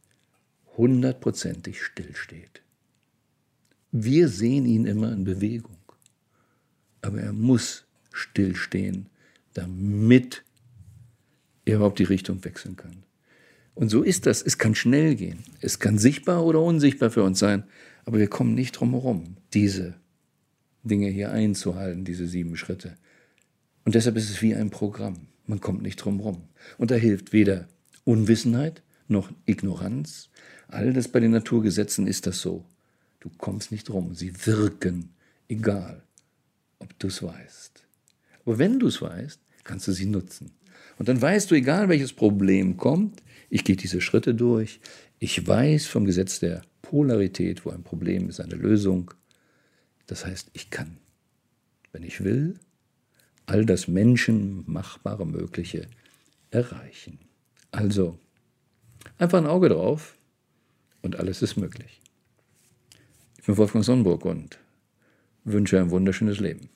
hundertprozentig 0.77 1.83
stillsteht. 1.83 2.63
Wir 4.05 4.29
sehen 4.29 4.67
ihn 4.67 4.85
immer 4.85 5.13
in 5.13 5.25
Bewegung. 5.25 5.77
Aber 7.03 7.21
er 7.21 7.33
muss 7.33 7.85
stillstehen, 8.13 9.07
damit 9.55 10.45
er 11.65 11.77
überhaupt 11.77 11.99
die 11.99 12.05
Richtung 12.05 12.45
wechseln 12.45 12.77
kann. 12.77 13.05
Und 13.75 13.91
so 13.91 14.03
ist 14.03 14.27
das. 14.27 14.43
Es 14.43 14.59
kann 14.59 14.75
schnell 14.75 15.15
gehen. 15.15 15.45
Es 15.61 15.79
kann 15.79 15.99
sichtbar 15.99 16.45
oder 16.45 16.61
unsichtbar 16.63 17.11
für 17.11 17.23
uns 17.23 17.39
sein. 17.39 17.65
Aber 18.05 18.19
wir 18.19 18.29
kommen 18.29 18.55
nicht 18.55 18.73
drum 18.73 18.93
herum, 18.93 19.37
diese 19.53 19.95
Dinge 20.83 21.09
hier 21.09 21.31
einzuhalten, 21.33 22.05
diese 22.05 22.27
sieben 22.27 22.57
Schritte. 22.57 22.97
Und 23.85 23.95
deshalb 23.95 24.17
ist 24.17 24.31
es 24.31 24.43
wie 24.43 24.55
ein 24.55 24.71
Programm. 24.71 25.29
Man 25.47 25.61
kommt 25.61 25.83
nicht 25.83 25.97
drum 25.97 26.19
herum. 26.19 26.43
Und 26.79 26.91
da 26.91 26.95
hilft 26.95 27.33
weder 27.33 27.69
Unwissenheit 28.05 28.83
noch 29.09 29.31
Ignoranz. 29.45 30.31
All 30.69 30.93
das 30.93 31.09
bei 31.09 31.21
den 31.21 31.31
Naturgesetzen 31.31 32.07
ist 32.07 32.27
das 32.27 32.41
so. 32.41 32.65
Du 33.27 33.33
kommst 33.39 33.73
nicht 33.73 33.91
rum. 33.91 34.15
Sie 34.15 34.47
wirken, 34.47 35.11
egal, 35.49 36.01
ob 36.79 36.97
du 37.01 37.09
es 37.09 37.25
weißt. 37.25 37.85
Aber 38.45 38.59
wenn 38.61 38.79
du 38.79 38.87
es 38.87 39.03
weißt, 39.03 39.41
kannst 39.65 39.89
du 39.89 39.93
sie 39.93 40.07
nutzen. 40.07 40.53
Und 40.97 41.09
dann 41.09 41.21
weißt 41.21 41.51
du, 41.51 41.57
egal 41.57 41.89
welches 41.89 42.13
Problem 42.13 42.77
kommt, 42.77 43.21
ich 43.51 43.65
gehe 43.65 43.75
diese 43.75 44.01
Schritte 44.01 44.33
durch. 44.37 44.79
Ich 45.19 45.45
weiß 45.45 45.87
vom 45.87 46.05
Gesetz 46.05 46.39
der 46.39 46.63
Polarität, 46.83 47.65
wo 47.65 47.71
ein 47.71 47.83
Problem 47.83 48.29
ist, 48.29 48.39
eine 48.39 48.55
Lösung. 48.55 49.13
Das 50.07 50.25
heißt, 50.25 50.51
ich 50.53 50.71
kann, 50.71 50.99
wenn 51.91 52.05
ich 52.05 52.23
will, 52.23 52.61
all 53.47 53.67
das 53.67 53.89
menschenmachbare 53.89 55.27
Mögliche 55.27 55.89
erreichen. 56.53 57.19
Also, 57.73 58.21
einfach 59.19 59.39
ein 59.39 59.49
Auge 59.49 59.71
drauf 59.71 60.17
und 61.03 61.17
alles 61.17 61.43
ist 61.43 61.57
möglich. 61.57 62.01
Ich 63.47 63.49
bin 63.49 63.59
Wolfgang 63.59 63.85
Sonnenburg 63.85 64.25
und 64.25 64.59
wünsche 65.45 65.79
ein 65.79 65.93
wunderschönes 65.93 66.41
Leben. 66.41 66.69